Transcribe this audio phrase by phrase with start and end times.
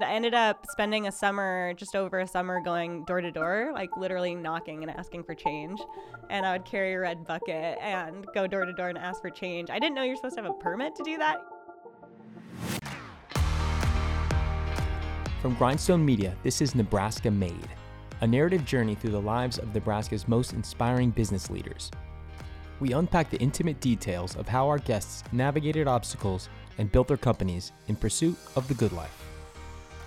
[0.00, 3.90] I ended up spending a summer, just over a summer, going door to door, like
[3.96, 5.80] literally knocking and asking for change.
[6.30, 9.30] And I would carry a red bucket and go door to door and ask for
[9.30, 9.70] change.
[9.70, 11.38] I didn't know you're supposed to have a permit to do that.
[15.42, 17.68] From Grindstone Media, this is Nebraska Made,
[18.20, 21.90] a narrative journey through the lives of Nebraska's most inspiring business leaders.
[22.78, 27.72] We unpack the intimate details of how our guests navigated obstacles and built their companies
[27.88, 29.24] in pursuit of the good life.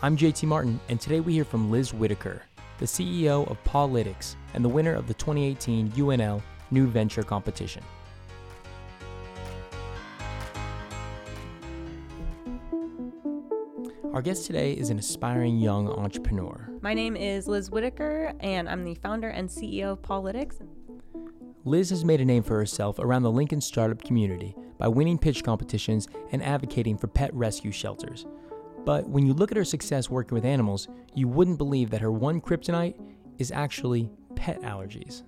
[0.04, 2.42] I'm JT Martin, and today we hear from Lizz Whitacre,
[2.80, 6.42] the CEO of Pawlytics and the winner of the 2018 UNL
[6.72, 7.84] New Venture Competition.
[14.12, 16.68] Our guest today is an aspiring young entrepreneur.
[16.82, 20.68] My name is Lizz Whitacre, and I'm the founder and CEO of Pawlytics.
[21.64, 25.44] Lizz has made a name for herself around the Lincoln startup community by winning pitch
[25.44, 28.26] competitions and advocating for pet rescue shelters.
[28.86, 32.12] But when you look at her success working with animals, you wouldn't believe that her
[32.12, 32.96] one kryptonite
[33.38, 35.24] is actually pet allergies.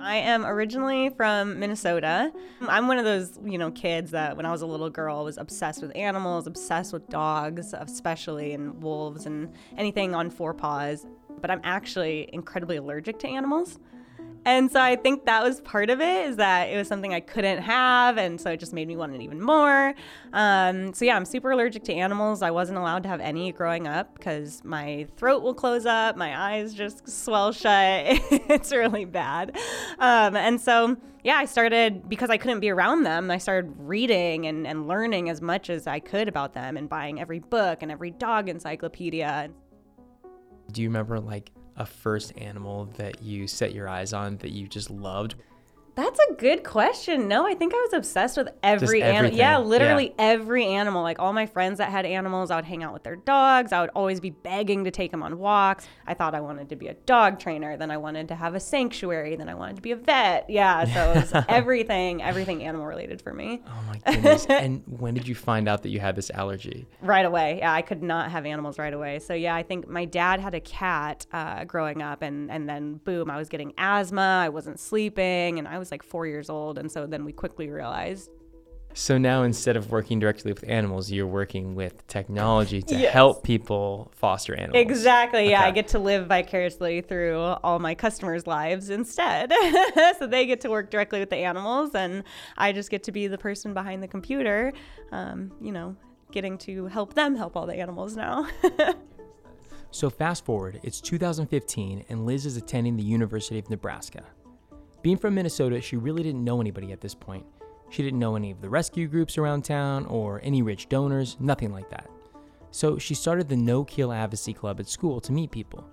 [0.00, 2.32] I am originally from Minnesota.
[2.60, 5.38] I'm one of those, you know, kids that when I was a little girl was
[5.38, 11.04] obsessed with animals, obsessed with dogs, especially and wolves and anything on four paws.
[11.40, 13.80] But I'm actually incredibly allergic to animals.
[14.44, 17.20] And so I think that was part of it is that it was something I
[17.20, 18.16] couldn't have.
[18.16, 19.94] And so it just made me want it even more.
[20.32, 22.42] Um, so yeah, I'm super allergic to animals.
[22.42, 26.38] I wasn't allowed to have any growing up because my throat will close up, my
[26.38, 27.68] eyes just swell shut.
[28.30, 29.56] it's really bad.
[29.98, 33.30] Um, and so yeah, I started because I couldn't be around them.
[33.30, 37.20] I started reading and, and learning as much as I could about them and buying
[37.20, 39.50] every book and every dog encyclopedia.
[40.72, 44.68] Do you remember like a first animal that you set your eyes on that you
[44.68, 45.36] just loved?
[45.98, 47.26] That's a good question.
[47.26, 49.36] No, I think I was obsessed with every animal.
[49.36, 50.30] Yeah, literally Yeah.
[50.30, 51.02] every animal.
[51.02, 53.72] Like all my friends that had animals, I would hang out with their dogs.
[53.72, 55.88] I would always be begging to take them on walks.
[56.06, 57.76] I thought I wanted to be a dog trainer.
[57.76, 59.34] Then I wanted to have a sanctuary.
[59.34, 60.48] Then I wanted to be a vet.
[60.48, 63.60] Yeah, so it was everything, everything animal related for me.
[63.66, 64.46] Oh my goodness.
[64.48, 66.86] and when did you find out that you had this allergy?
[67.02, 67.58] Right away.
[67.58, 69.18] Yeah, I could not have animals right away.
[69.18, 73.00] So yeah, I think my dad had a cat uh, growing up, and and then
[73.04, 74.42] boom, I was getting asthma.
[74.44, 77.68] I wasn't sleeping, and I was like four years old, and so then we quickly
[77.70, 78.30] realized.
[78.94, 83.12] So now instead of working directly with animals, you're working with technology to Yes.
[83.12, 84.80] help people foster animals.
[84.80, 85.50] Exactly.
[85.50, 89.52] Yeah, I get to live vicariously through all my customers' lives instead.
[90.18, 92.24] so they get to work directly with the animals, and
[92.56, 94.72] I just get to be the person behind the computer.
[95.12, 95.94] Um, you know,
[96.32, 98.48] getting to help them help all the animals now.
[99.90, 104.22] So fast forward, it's 2015 and Lizz is attending the University of Nebraska.
[105.02, 107.46] Being from Minnesota, she really didn't know anybody at this point.
[107.90, 111.72] She didn't know any of the rescue groups around town or any rich donors, nothing
[111.72, 112.10] like that.
[112.70, 115.88] So she started the No Kill Advocacy Club at school to meet people.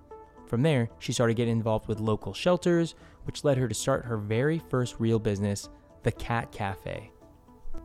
[0.46, 4.16] From there, she started getting involved with local shelters, which led her to start her
[4.16, 5.68] very first real business,
[6.02, 7.10] the Cat Cafe.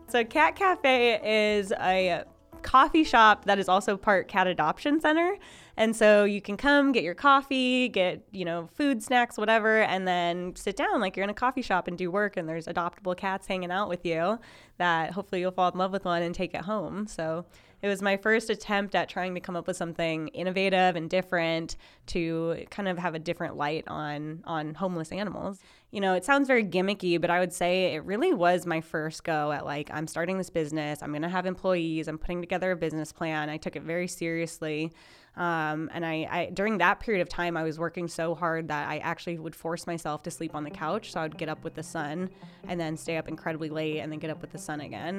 [0.08, 2.26] So, Cat Cafe is a
[2.72, 5.36] coffee shop that is also part cat adoption center.
[5.76, 10.08] And so you can come get your coffee, get, you know, food, snacks, whatever, and
[10.08, 12.38] then sit down like you're in a coffee shop and do work.
[12.38, 14.40] And there's adoptable cats hanging out with you
[14.78, 17.08] that hopefully you'll fall in love with one and take it home.
[17.08, 17.46] So,
[17.82, 21.78] it was my first attempt at trying to come up with something innovative and different
[22.08, 25.60] to kind of have a different light on on homeless animals.
[25.92, 29.26] You know, it sounds very gimmicky, but I would say it really was my first
[29.26, 32.72] go at like I'm starting this business, I'm going to have employees, I'm putting together
[32.72, 33.50] a business plan.
[33.50, 34.94] I took it very seriously.
[35.36, 38.88] Um, and I, I during that period of time I was working so hard that
[38.90, 41.12] I actually would force myself to sleep on the couch.
[41.12, 42.30] So I would get up with the sun
[42.70, 45.18] and then stay up incredibly late and then get up with the sun again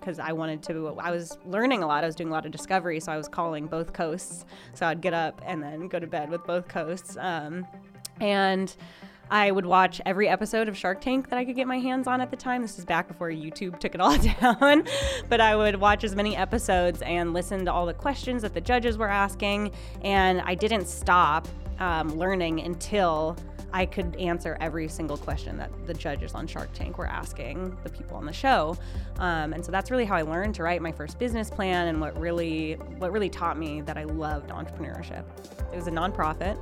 [0.00, 0.98] because I wanted to.
[0.98, 2.02] I was learning a lot.
[2.02, 4.46] I was doing a lot of discovery, so I was calling both coasts.
[4.72, 7.16] So I'd get up and then go to bed with both coasts.
[7.18, 7.66] Um,
[8.20, 8.74] and
[9.30, 12.20] I would watch every episode of Shark Tank that I could get my hands on
[12.20, 12.62] at the time.
[12.62, 14.84] This is back before YouTube took it all down.
[15.28, 18.60] but I would watch as many episodes and listen to all the questions that the
[18.60, 19.72] judges were asking.
[20.02, 21.46] And I didn't stop
[21.78, 23.36] um, learning until
[23.72, 27.90] I could answer every single question that the judges on Shark Tank were asking the
[27.90, 28.76] people on the show.
[29.18, 32.00] Um, and so that's really how I learned to write my first business plan and
[32.00, 35.24] what really what really taught me that I loved entrepreneurship.
[35.72, 36.58] It was a nonprofit.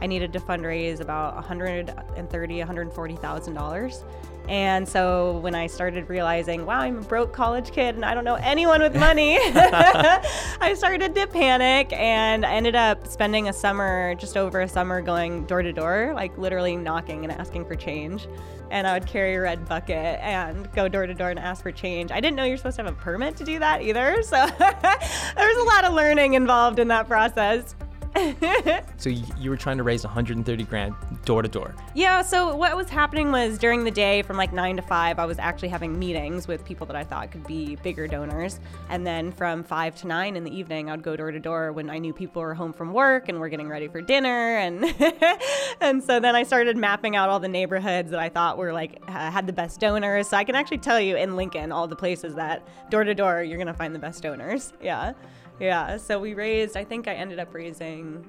[0.00, 4.04] I needed to fundraise about 130, 140 thousand dollars.
[4.48, 8.24] And so when I started realizing, wow, I'm a broke college kid and I don't
[8.24, 14.14] know anyone with money, I started to panic and I ended up spending a summer,
[14.16, 18.28] just over a summer, going door to door, like literally knocking and asking for change.
[18.70, 21.72] And I would carry a red bucket and go door to door and ask for
[21.72, 22.10] change.
[22.10, 24.22] I didn't know you're supposed to have a permit to do that either.
[24.22, 27.74] So there was a lot of learning involved in that process.
[28.96, 30.94] so you were trying to raise 130 grand
[31.24, 31.74] door to door.
[31.94, 32.22] Yeah.
[32.22, 35.38] So what was happening was during the day from like nine to five, I was
[35.38, 39.64] actually having meetings with people that I thought could be bigger donors, and then from
[39.64, 42.42] five to nine in the evening, I'd go door to door when I knew people
[42.42, 44.84] were home from work and were getting ready for dinner, and
[45.80, 49.04] and so then I started mapping out all the neighborhoods that I thought were like
[49.08, 50.28] had the best donors.
[50.28, 53.42] So I can actually tell you in Lincoln all the places that door to door
[53.42, 54.72] you're gonna find the best donors.
[54.80, 55.14] Yeah.
[55.60, 58.26] Yeah, so we raised, I think I ended up raising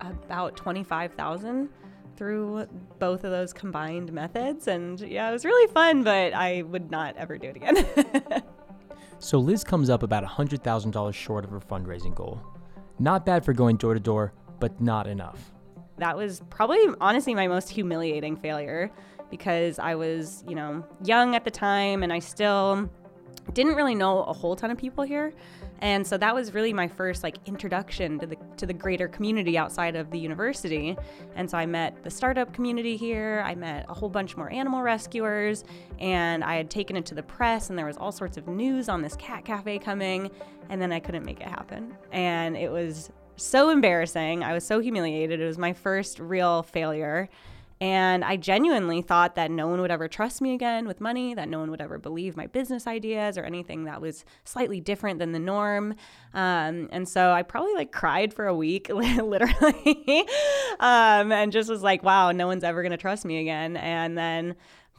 [0.00, 1.68] about 25,000
[2.16, 2.66] through
[2.98, 4.68] both of those combined methods.
[4.68, 7.86] And yeah, it was really fun, but I would not ever do it again.
[9.18, 12.40] so Lizz comes up about $100,000 short of her fundraising goal.
[12.98, 15.52] Not bad for going door to door, but not enough.
[15.98, 18.90] That was probably, honestly, my most humiliating failure
[19.30, 22.90] because I was, you know, young at the time and I still
[23.52, 25.32] didn't really know a whole ton of people here.
[25.80, 29.56] And so that was really my first like introduction to the to the greater community
[29.56, 30.96] outside of the university.
[31.36, 33.42] And so I met the startup community here.
[33.46, 35.64] I met a whole bunch more animal rescuers
[36.00, 38.88] and I had taken it to the press and there was all sorts of news
[38.88, 40.30] on this cat cafe coming
[40.68, 41.96] and then I couldn't make it happen.
[42.12, 44.42] And it was so embarrassing.
[44.42, 45.40] I was so humiliated.
[45.40, 47.28] It was my first real failure.
[47.80, 51.48] And I genuinely thought that no one would ever trust me again with money, that
[51.48, 55.32] no one would ever believe my business ideas or anything that was slightly different than
[55.32, 55.94] the norm.
[56.34, 60.26] Um, and so I probably like cried for a week, literally,
[60.80, 63.76] um, and just was like, wow, no one's ever going to trust me again.
[63.76, 64.56] And then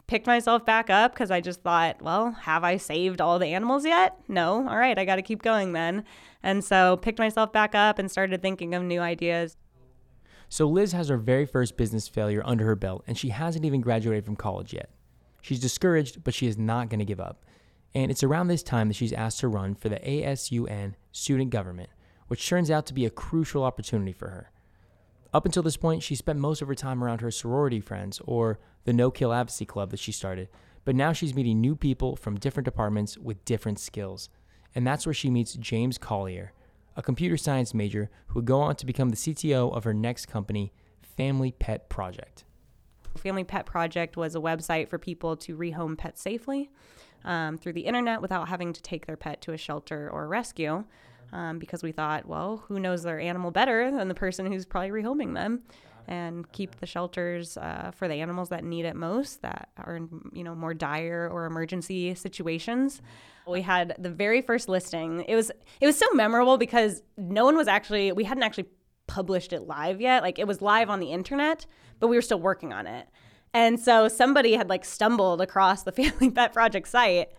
[0.09, 3.85] picked myself back up because I just thought, well, have I saved all the animals
[3.85, 4.17] yet?
[4.27, 4.67] No.
[4.67, 6.03] All right, I got to keep going then.
[6.41, 9.55] And so picked myself back up and started thinking of new ideas.
[10.49, 13.81] So Lizz has her very first business failure under her belt, and she hasn't even
[13.81, 14.89] graduated from college yet.
[15.41, 17.45] She's discouraged, but she is not going to give up.
[17.93, 21.89] And it's around this time that she's asked to run for the ASUN student government,
[22.27, 24.51] which turns out to be a crucial opportunity for her.
[25.33, 28.59] Up until this point, she spent most of her time around her sorority friends or
[28.85, 30.49] the No Kill Advocacy Club that she started,
[30.83, 34.29] but now she's meeting new people from different departments with different skills.
[34.73, 36.53] And that's where she meets James Collier,
[36.99, 40.25] a computer science major who would go on to become the CTO of her next
[40.25, 40.73] company,
[41.15, 42.43] Family Pet Project.
[43.17, 46.69] Family Pet Project was a website for people to rehome pets safely
[47.23, 50.27] um, through the internet without having to take their pet to a shelter or a
[50.27, 50.83] rescue.
[51.31, 54.89] Um, because we thought, well, who knows their animal better than the person who's probably
[54.89, 55.61] rehoming them?
[56.09, 60.09] And keep the shelters uh, for the animals that need it most, that are in
[60.33, 63.01] you know more dire or emergency situations.
[63.47, 65.23] We had the very first listing.
[65.27, 68.67] It was it was so memorable because no one was actually we hadn't actually
[69.05, 70.23] published it live yet.
[70.23, 71.67] Like it was live on the internet,
[71.99, 73.07] but we were still working on it.
[73.53, 77.29] And so somebody had like stumbled across the Family Pet Project site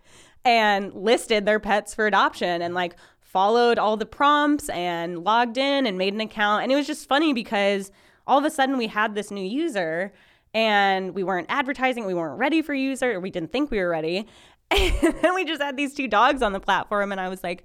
[0.44, 5.87] and listed their pets for adoption and like followed all the prompts and logged in
[5.87, 6.62] and made an account.
[6.62, 7.90] And it was just funny because
[8.31, 10.12] all of a sudden we had this new user
[10.55, 13.91] and we weren't advertising, we weren't ready for user, or we didn't think we were
[13.91, 14.27] ready.
[14.73, 17.65] And then we just had these two dogs on the platform, and I was like,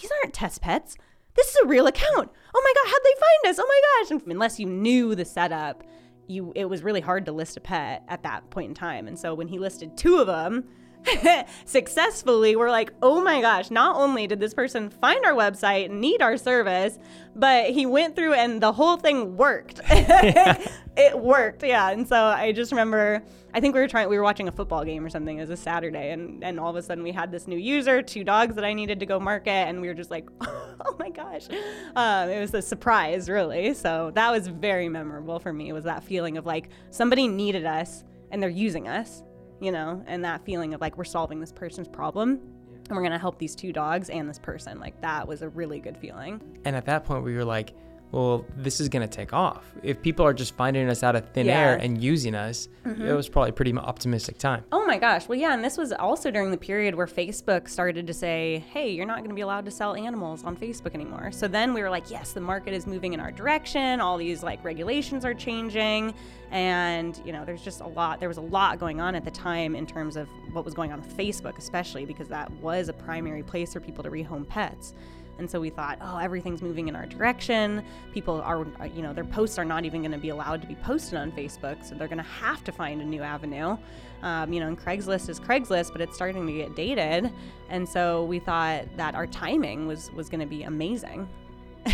[0.00, 0.96] these aren't test pets.
[1.34, 2.30] This is a real account.
[2.54, 3.58] Oh my god, how'd they find us?
[3.58, 4.22] Oh my gosh.
[4.22, 5.82] And unless you knew the setup,
[6.28, 9.08] you it was really hard to list a pet at that point in time.
[9.08, 10.68] And so when he listed two of them,
[11.64, 16.22] successfully, we're like, oh my gosh, not only did this person find our website, need
[16.22, 16.98] our service,
[17.34, 19.80] but he went through and the whole thing worked.
[19.88, 21.90] it worked, yeah.
[21.90, 23.22] And so I just remember,
[23.54, 25.56] I think we were trying, we were watching a football game or something as a
[25.56, 28.64] Saturday, and, and all of a sudden we had this new user, two dogs that
[28.64, 31.48] I needed to go market, and we were just like, oh my gosh.
[31.94, 33.74] Um, it was a surprise, really.
[33.74, 38.04] So that was very memorable for me, was that feeling of like somebody needed us
[38.30, 39.22] and they're using us
[39.60, 42.40] you know, and that feeling of like we're solving this person's problem
[42.88, 44.78] and we're going to help these two dogs and this person.
[44.78, 46.40] Like that was a really good feeling.
[46.64, 47.74] And at that point, we were like,
[48.16, 49.62] well, this is going to take off.
[49.82, 51.60] If people are just finding us out of thin yeah.
[51.60, 53.04] air and using us, mm-hmm.
[53.04, 54.64] it was probably a pretty optimistic time.
[54.72, 55.28] Oh my gosh.
[55.28, 55.52] Well, yeah.
[55.52, 59.18] And this was also during the period where Facebook started to say, hey, you're not
[59.18, 61.30] going to be allowed to sell animals on Facebook anymore.
[61.30, 64.00] So then we were like, yes, the market is moving in our direction.
[64.00, 66.14] All these like regulations are changing.
[66.50, 69.30] And, you know, there's just a lot, there was a lot going on at the
[69.30, 72.94] time in terms of what was going on with Facebook, especially because that was a
[72.94, 74.94] primary place for people to rehome pets.
[75.38, 77.84] And so we thought, oh, everything's moving in our direction.
[78.12, 80.76] People are, you know, their posts are not even going to be allowed to be
[80.76, 81.84] posted on Facebook.
[81.84, 83.76] So they're going to have to find a new avenue.
[84.22, 87.30] Um, you know, and Craigslist is Craigslist, but it's starting to get dated.
[87.68, 91.28] And so we thought that our timing was, was going to be amazing.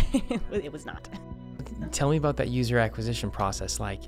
[0.51, 1.07] it was not.
[1.91, 3.79] Tell me about that user acquisition process.
[3.79, 4.01] Like,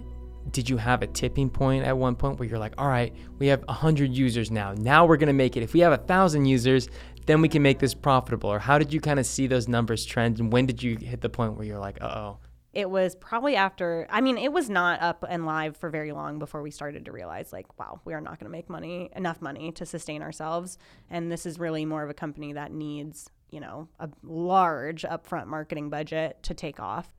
[0.51, 3.47] did you have a tipping point at one point where you're like, all right, we
[3.47, 4.73] have 100 users now.
[4.73, 5.63] Now we're going to make it.
[5.63, 6.89] If we have a 1,000 users,
[7.25, 8.51] then we can make this profitable?
[8.51, 10.39] Or how did you kind of see those numbers trend?
[10.39, 12.37] And when did you hit the point where you're like, uh oh?
[12.73, 16.39] It was probably after, I mean, it was not up and live for very long
[16.39, 19.41] before we started to realize, like, wow, we are not going to make money, enough
[19.41, 20.77] money to sustain ourselves.
[21.09, 25.47] And this is really more of a company that needs, you know, a large upfront
[25.47, 27.09] marketing budget to take off.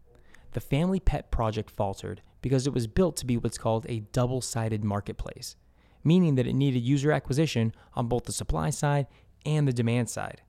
[0.53, 4.43] The family pet project faltered because it was built to be what's called a double
[4.43, 5.57] sided marketplace,
[6.05, 9.07] meaning that it needed user acquisition on both the supply side
[9.47, 10.43] and the demand side.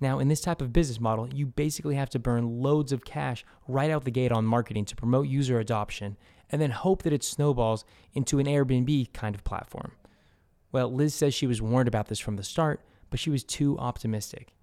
[0.00, 3.44] Now, in this type of business model, you basically have to burn loads of cash
[3.68, 6.16] right out the gate on marketing to promote user adoption
[6.48, 9.92] and then hope that it snowballs into an Airbnb kind of platform.
[10.72, 12.80] Well, Lizz says she was warned about this from the start,
[13.10, 14.54] but she was too optimistic.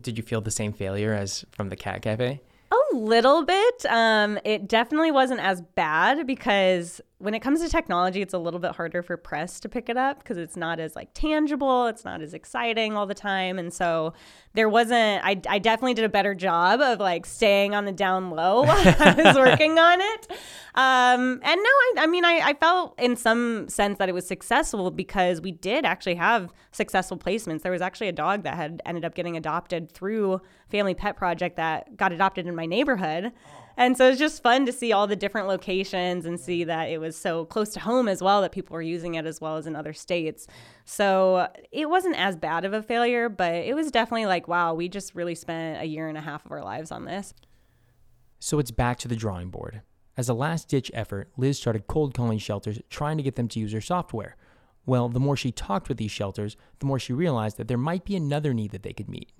[0.00, 2.40] Did you feel the same failure as from the Cat Cafe?
[2.72, 3.86] A little bit.
[3.86, 8.58] Um, it definitely wasn't as bad because when it comes to technology, it's a little
[8.58, 12.02] bit harder for press to pick it up because it's not as like tangible, it's
[12.02, 14.14] not as exciting all the time, and so
[14.54, 15.22] there wasn't.
[15.22, 18.94] I, I definitely did a better job of like staying on the down low while
[18.98, 20.30] I was working on it.
[20.74, 24.26] Um, and no, I, I mean, I, I felt in some sense that it was
[24.26, 27.60] successful because we did actually have successful placements.
[27.60, 31.56] There was actually a dog that had ended up getting adopted through Family Pet Project
[31.56, 33.32] that got adopted in my neighborhood.
[33.76, 36.98] And so it's just fun to see all the different locations and see that it
[36.98, 39.66] was so close to home as well that people were using it as well as
[39.66, 40.46] in other states.
[40.84, 44.88] So it wasn't as bad of a failure, but it was definitely like, wow, we
[44.88, 47.32] just really spent a year and a half of our lives on this.
[48.38, 49.82] So it's back to the drawing board.
[50.16, 53.60] As a last ditch effort, Lizz started cold calling shelters trying to get them to
[53.60, 54.36] use her software.
[54.84, 58.04] Well, the more she talked with these shelters, the more she realized that there might
[58.04, 59.30] be another need that they could meet.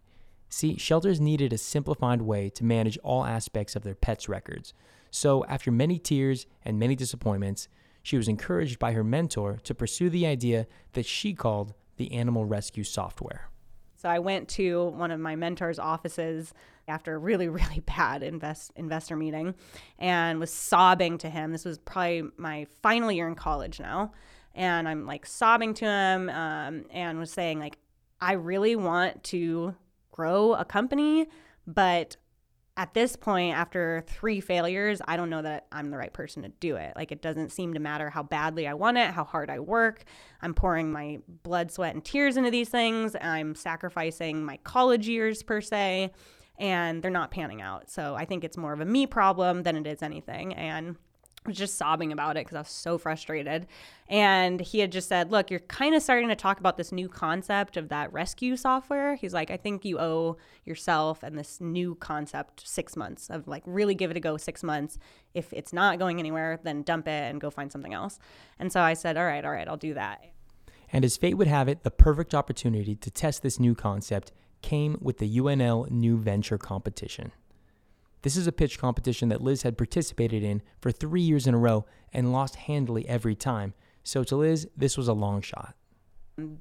[0.51, 4.75] See, shelters needed a simplified way to manage all aspects of their pets' records.
[5.11, 7.69] So, after many tears and many disappointments,
[8.03, 12.45] she was encouraged by her mentor to pursue the idea that she called the animal
[12.45, 13.51] rescue software.
[13.97, 16.55] So I went to one of my mentor's offices
[16.89, 19.55] after a really, really bad invest, investor meeting
[19.99, 21.53] and was sobbing to him.
[21.53, 24.13] This was probably my final year in college now.
[24.55, 27.77] And I'm like sobbing to him um, and was saying, like,
[28.23, 29.75] I really want to
[30.11, 31.29] grow a company,
[31.67, 32.17] but
[32.77, 36.49] at this point, after three failures, I don't know that I'm the right person to
[36.49, 36.95] do it.
[36.97, 40.05] Like, it doesn't seem to matter how badly I want it, how hard I work.
[40.41, 43.15] I'm pouring my blood, sweat, and tears into these things.
[43.21, 46.13] I'm sacrificing my college years, per se,
[46.59, 47.91] and they're not panning out.
[47.91, 50.55] So I think it's more of a me problem than it is anything.
[50.55, 50.97] And
[51.47, 53.67] was just sobbing about it because I was so frustrated.
[54.09, 57.09] And he had just said, Look, you're kind of starting to talk about this new
[57.09, 59.15] concept of that rescue software.
[59.15, 63.63] He's like, I think you owe yourself and this new concept six months of like
[63.65, 64.99] really give it a go six months.
[65.33, 68.19] If it's not going anywhere, then dump it and go find something else.
[68.59, 70.25] And so I said, All right, all right, I'll do that.
[70.93, 74.99] And as fate would have it, the perfect opportunity to test this new concept came
[75.01, 77.33] with the UNL New Venture Competition.
[78.23, 81.59] This is a pitch competition that Lizz had participated in for three years in a
[81.59, 83.75] row and lost handily every time.
[84.03, 85.75] So to Lizz, this was a long shot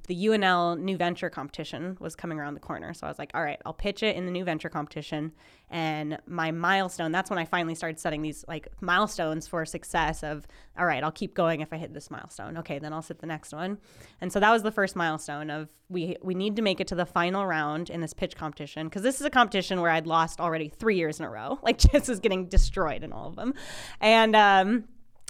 [0.06, 2.94] the UNL new venture competition was coming around the corner.
[2.94, 5.32] So I was like, all right, I'll pitch it in the new venture competition.
[5.70, 10.46] And my milestone, that's when I finally started setting these like milestones for success of,
[10.78, 12.58] all right, I'll keep going if I hit this milestone.
[12.58, 13.78] Okay, then I'll set the next one.
[14.20, 16.94] And so that was the first milestone of we we need to make it to
[16.94, 20.40] the final round in this pitch competition because this is a competition where I'd lost
[20.40, 21.58] already three years in a row.
[21.70, 23.54] Like just was getting destroyed in all of them.
[24.00, 24.84] And um,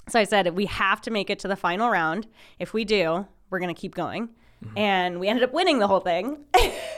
[0.07, 2.27] so I said, we have to make it to the final round.
[2.59, 4.29] If we do, we're going to keep going.
[4.63, 4.77] Mm-hmm.
[4.77, 6.37] And we ended up winning the whole thing.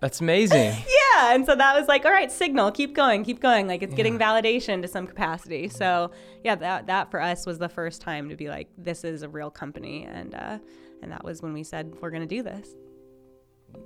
[0.00, 0.74] That's amazing.
[1.16, 1.34] yeah.
[1.34, 3.66] And so that was like, all right, signal, keep going, keep going.
[3.66, 3.96] Like it's yeah.
[3.96, 5.68] getting validation to some capacity.
[5.68, 6.10] So
[6.44, 9.28] yeah, that, that for us was the first time to be like, this is a
[9.28, 10.04] real company.
[10.04, 10.58] And, uh,
[11.02, 12.74] and that was when we said, we're going to do this.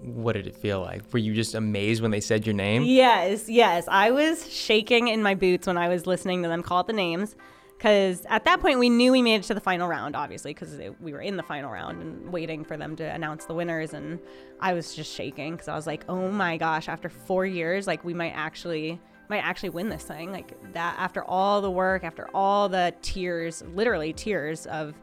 [0.01, 1.03] What did it feel like?
[1.13, 2.83] Were you just amazed when they said your name?
[2.83, 3.87] Yes, yes.
[3.89, 6.93] I was shaking in my boots when I was listening to them call it the
[6.93, 7.37] names
[7.83, 10.79] because at that point we knew we made it to the final round obviously because
[11.01, 14.21] we were in the final round and waiting for them to announce the winners and
[14.61, 18.05] i was just shaking because i was like oh my gosh after four years like
[18.05, 19.01] we might actually
[19.33, 20.31] might actually win this thing.
[20.31, 24.95] Like that after all the work after all the tears literally tears of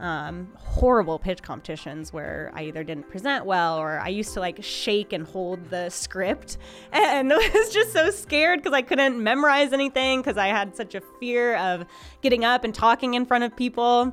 [0.00, 4.62] um, horrible pitch competitions where I either didn't present well or I used to like
[4.62, 6.56] shake and hold the script
[6.92, 10.94] and I was just so scared because I couldn't memorize anything because I had such
[10.94, 11.84] a fear of
[12.22, 14.12] getting up and talking in front of people.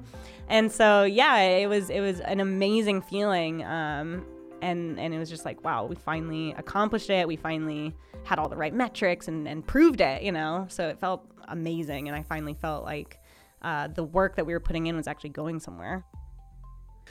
[0.49, 3.63] And so yeah, it was it was an amazing feeling.
[3.63, 4.25] Um,
[4.61, 7.27] and and it was just like wow, we finally accomplished it.
[7.27, 10.65] We finally had all the right metrics and, and proved it, you know.
[10.69, 13.19] So it felt amazing, and I finally felt like
[13.61, 16.05] uh, the work that we were putting in was actually going somewhere.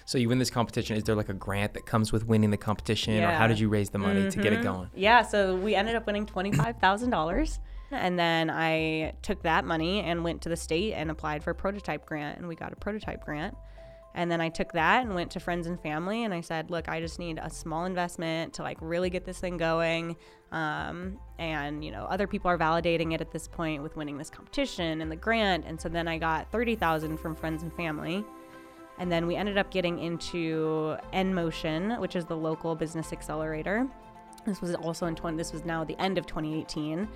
[0.05, 0.97] So you win this competition.
[0.97, 3.29] Is there like a grant that comes with winning the competition, yeah.
[3.29, 4.31] or how did you raise the money mm-hmm.
[4.31, 4.65] to get it mm-hmm.
[4.65, 4.91] going?
[4.95, 7.59] Yeah, so we ended up winning twenty five thousand dollars,
[7.91, 11.55] and then I took that money and went to the state and applied for a
[11.55, 13.57] prototype grant, and we got a prototype grant.
[14.17, 16.89] And then I took that and went to friends and family and I said, look,
[16.89, 20.17] I just need a small investment to like really get this thing going.
[20.53, 24.31] Um, and, you know, other people are validating it at this point with winning this
[24.31, 25.67] competition and the grant.
[25.67, 28.25] And so then I got 30,000 from friends and family.
[28.99, 33.87] And then we ended up getting into NMotion, which is the local business accelerator.
[34.47, 37.07] This was also in 20, this was now the end of 2018.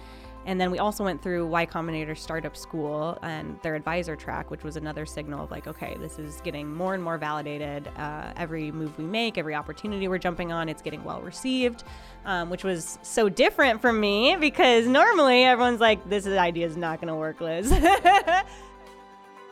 [0.46, 4.64] And then we also went through Y Combinator Startup School and their advisor track, which
[4.64, 7.88] was another signal of like, okay, this is getting more and more validated.
[7.96, 11.84] Uh, every move we make, every opportunity we're jumping on, it's getting well received,
[12.24, 17.00] um, which was so different from me because normally everyone's like, this idea is not
[17.00, 17.72] going to work, Lizz.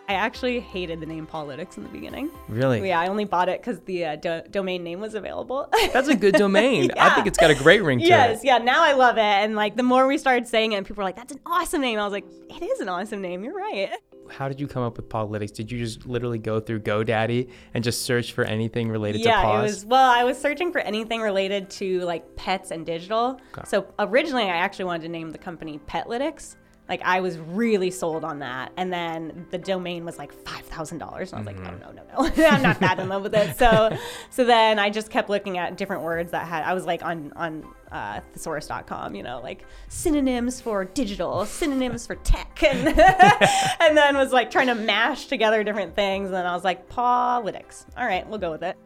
[0.08, 2.30] I actually hated the name Pawlytics in the beginning.
[2.48, 2.88] Really?
[2.88, 5.68] Yeah, I only bought it because the uh, do- domain name was available.
[5.92, 6.84] That's a good domain.
[6.84, 7.04] yeah.
[7.04, 8.32] I think it's got a great ring to yes, it.
[8.32, 8.64] Yes, yeah.
[8.64, 11.04] Now I love it, and like the more we started saying it, and people were
[11.04, 13.44] like, "That's an awesome name." I was like, "It is an awesome name.
[13.44, 13.90] You're right."
[14.30, 15.52] How did you come up with Pawlytics?
[15.52, 19.42] Did you just literally go through GoDaddy and just search for anything related yeah, to
[19.42, 19.52] paws?
[19.52, 19.86] Yeah, it was.
[19.86, 23.40] Well, I was searching for anything related to like pets and digital.
[23.52, 23.62] Okay.
[23.66, 26.56] So originally, I actually wanted to name the company Petlytics
[26.88, 30.98] like I was really sold on that, and then the domain was like five thousand
[30.98, 31.64] dollars, and I was mm-hmm.
[31.64, 33.58] like, no, no, no, no, I'm not that in love with it.
[33.58, 33.94] So,
[34.30, 36.64] so then I just kept looking at different words that had.
[36.64, 42.14] I was like on on uh, thesaurus.com, you know, like synonyms for digital, synonyms for
[42.16, 42.88] tech, and
[43.80, 46.88] and then was like trying to mash together different things, and then I was like,
[46.88, 47.84] Pawlytics.
[47.98, 48.76] All right, we'll go with it.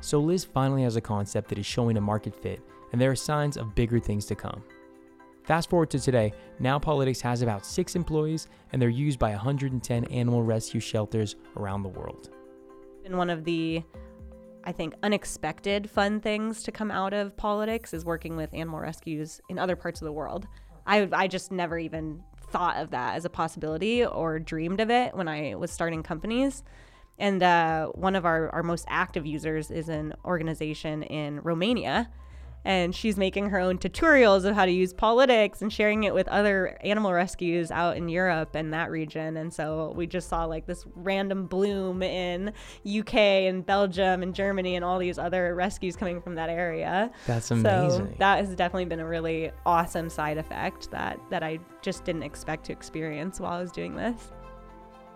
[0.00, 2.60] So Lizz finally has a concept that is showing a market fit,
[2.92, 4.62] and there are signs of bigger things to come.
[5.50, 10.04] Fast forward to today, now Pawlytics has about six employees and they're used by 110
[10.04, 12.30] animal rescue shelters around the world.
[13.04, 13.82] And one of the,
[14.62, 19.40] I think, unexpected fun things to come out of Pawlytics is working with animal rescues
[19.48, 20.46] in other parts of the world.
[20.86, 25.16] I, I just never even thought of that as a possibility or dreamed of it
[25.16, 26.62] when I was starting companies.
[27.18, 32.08] And uh, one of our, our most active users is an organization in Romania
[32.64, 36.28] and she's making her own tutorials of how to use Pawlytics and sharing it with
[36.28, 39.38] other animal rescues out in Europe and that region.
[39.38, 42.52] And so we just saw like this random bloom in
[42.86, 47.10] UK and Belgium and Germany and all these other rescues coming from that area.
[47.26, 48.06] That's amazing.
[48.06, 52.24] So that has definitely been a really awesome side effect that that I just didn't
[52.24, 54.32] expect to experience while I was doing this.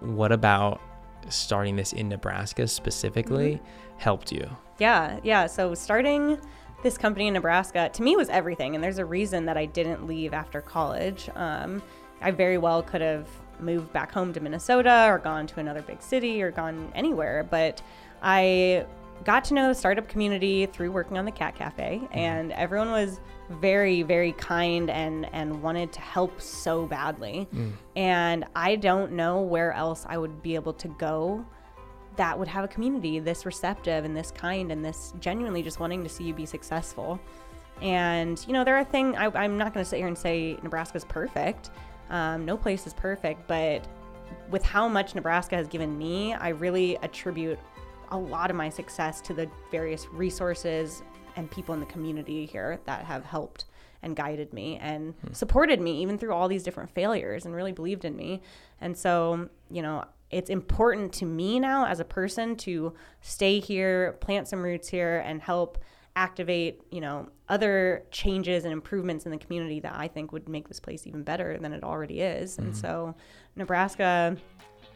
[0.01, 0.81] What about
[1.29, 3.99] starting this in Nebraska specifically mm-hmm.
[3.99, 4.49] helped you?
[4.79, 5.47] Yeah, yeah.
[5.47, 6.41] So starting
[6.85, 8.77] this company in Nebraska to me was everything.
[8.77, 11.29] And there's a reason that I didn't leave after college.
[11.35, 11.83] Um,
[12.21, 13.27] I very well could have
[13.59, 17.43] moved back home to Minnesota or gone to another big city or gone anywhere.
[17.51, 17.83] But
[18.23, 18.87] I
[19.25, 22.19] got to know the startup community through working on the Cat Cafe, mm-hmm.
[22.19, 27.49] and everyone was very, very kind and and wanted to help so badly.
[27.55, 27.73] Mm.
[27.97, 31.47] And I don't know where else I would be able to go
[32.17, 36.03] that would have a community this receptive and this kind and this genuinely just wanting
[36.03, 37.21] to see you be successful.
[37.83, 40.57] And, you know, there are things, I, am not going to sit here and say
[40.63, 41.71] Nebraska's perfect.
[42.11, 43.87] Um, no place is perfect, but
[44.51, 47.59] with how much Nebraska has given me, I really attribute
[48.11, 51.03] a lot of my success to the various resources
[51.37, 53.65] and people in the community here that have helped
[54.03, 55.33] and guided me and hmm.
[55.33, 58.43] supported me even through all these different failures and really believed in me.
[58.81, 64.19] And so, you know, it's important to me now as a person to stay here,
[64.21, 65.79] plant some roots here, and help
[66.17, 70.67] activate, you know, other changes and improvements in the community that I think would make
[70.67, 72.57] this place even better than it already is.
[72.57, 72.63] Mm-hmm.
[72.63, 73.15] And so,
[73.55, 74.37] Nebraska,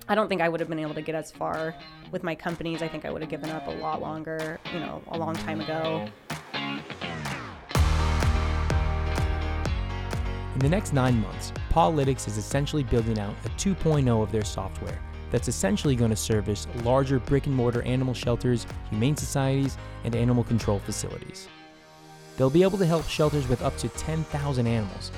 [0.09, 1.73] I don't think I would have been able to get as far
[2.11, 2.83] with my companies.
[2.83, 5.61] I think I would have given up a lot longer, you know, a long time
[5.61, 6.09] ago.
[10.55, 14.99] In the next nine months, Pawlytics is essentially building out a 2.0 of their software
[15.31, 20.45] that's essentially going to service larger brick and mortar animal shelters, humane societies, and animal
[20.45, 21.49] control facilities.
[22.37, 25.11] They'll be able to help shelters with up to 10,000 animals.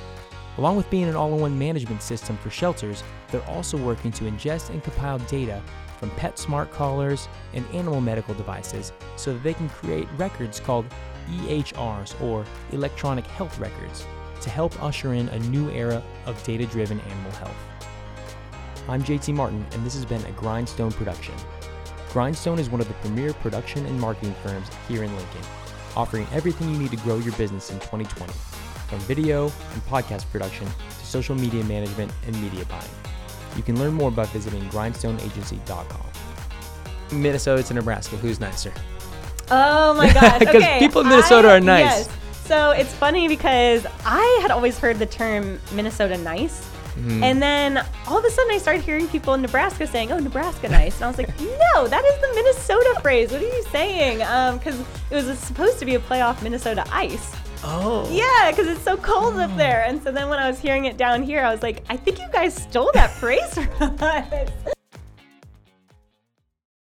[0.59, 4.25] Along with being an all in one management system for shelters, they're also working to
[4.25, 5.63] ingest and compile data
[5.99, 10.87] from pet smart collars and animal medical devices so that they can create records called
[11.31, 14.07] EHRs or electronic health records
[14.41, 17.57] to help usher in a new era of data driven animal health.
[18.89, 21.35] I'm JT Martin, and this has been a Grindstone production.
[22.13, 25.43] Grindstone is one of the premier production and marketing firms here in Lincoln,
[25.97, 28.33] offering everything you need to grow your business in 2020,
[28.89, 32.83] from video and podcast production to social media management and media buying.
[33.57, 37.21] You can learn more by visiting grindstoneagency.com.
[37.21, 38.73] Minnesota to Nebraska, who's nicer?
[39.51, 40.39] Oh my gosh.
[40.39, 40.79] Because okay.
[40.79, 42.07] people in Minnesota I- are nice.
[42.07, 42.11] Yes.
[42.45, 46.69] So it's funny because I had always heard the term Minnesota nice.
[47.01, 47.25] Mm-hmm.
[47.25, 50.69] And then all of a sudden I started hearing people in Nebraska saying, oh, Nebraska
[50.69, 50.97] nice.
[50.97, 53.33] And I was like, no, that is the Minnesota phrase.
[53.33, 54.19] What are you saying?
[54.59, 54.79] Because
[55.11, 57.35] it was supposed to be a play off Minnesota ice.
[57.63, 58.09] Oh.
[58.11, 59.85] Yeah, because it's so cold up there.
[59.87, 62.19] And so then when I was hearing it down here, I was like, I think
[62.19, 64.75] you guys stole that phrase from us.